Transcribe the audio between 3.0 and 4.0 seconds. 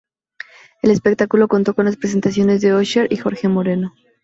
y Jorge Moreno.